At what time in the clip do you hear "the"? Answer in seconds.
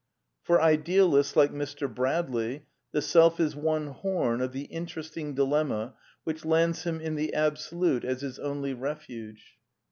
2.91-3.03, 4.51-4.63, 7.13-7.35